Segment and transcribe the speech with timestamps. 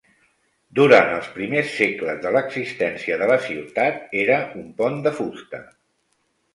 [0.79, 5.67] Durant els primers segles de l'existència de la ciutat, era un pont de fusta.